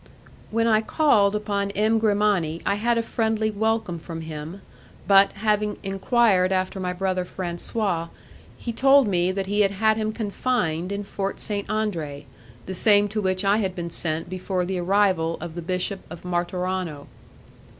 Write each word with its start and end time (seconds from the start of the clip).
When 0.49 0.65
I 0.65 0.81
called 0.81 1.35
upon 1.35 1.69
M. 1.69 1.99
Grimani 1.99 2.59
I 2.65 2.73
had 2.73 2.97
a 2.97 3.03
friendly 3.03 3.51
welcome 3.51 3.99
from 3.99 4.21
him, 4.21 4.63
but, 5.07 5.31
having 5.33 5.77
enquired 5.83 6.51
after 6.51 6.79
my 6.79 6.91
brother 6.91 7.23
Francois, 7.23 8.07
he 8.57 8.73
told 8.73 9.07
me 9.07 9.31
that 9.31 9.45
he 9.45 9.59
had 9.61 9.69
had 9.69 9.97
him 9.97 10.11
confined 10.11 10.91
in 10.91 11.03
Fort 11.03 11.39
Saint 11.39 11.69
Andre, 11.69 12.25
the 12.65 12.73
same 12.73 13.09
to 13.09 13.21
which 13.21 13.45
I 13.45 13.57
had 13.57 13.75
been 13.75 13.91
sent 13.91 14.27
before 14.27 14.65
the 14.65 14.79
arrival 14.79 15.37
of 15.39 15.53
the 15.53 15.61
Bishop 15.61 15.99
of 16.09 16.25
Martorano. 16.25 17.05